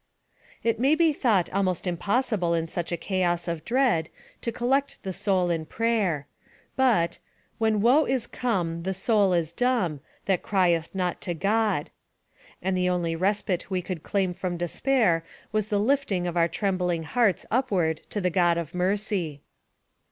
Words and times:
It 0.63 0.79
may 0.79 0.95
be 0.95 1.13
thought 1.13 1.51
almost 1.51 1.85
impossible 1.85 2.55
in 2.55 2.67
such 2.67 2.91
a 2.91 2.97
chaos 2.97 3.47
of 3.47 3.63
dread 3.63 4.09
to 4.41 4.51
collect 4.51 5.03
the 5.03 5.13
soul 5.13 5.51
in 5.51 5.63
prayer, 5.67 6.25
but 6.75 7.19
When 7.59 7.81
woe 7.81 8.05
is 8.05 8.25
come, 8.25 8.81
the 8.81 8.95
soul 8.95 9.31
is 9.31 9.53
dumb 9.53 9.99
That 10.25 10.41
crieth 10.41 10.95
not 10.95 11.21
to 11.21 11.35
God, 11.35 11.91
and 12.63 12.75
the 12.75 12.89
only 12.89 13.15
respite 13.15 13.69
we 13.69 13.83
could 13.83 14.01
claim 14.01 14.33
from 14.33 14.57
despair 14.57 15.23
was 15.51 15.67
the 15.67 15.77
lifting 15.79 16.25
of 16.25 16.35
our 16.35 16.47
trembling 16.47 17.03
hearts 17.03 17.45
upward 17.51 17.97
to 18.09 18.19
the 18.19 18.31
God 18.31 18.57
of 18.57 18.73
mercy. 18.73 19.43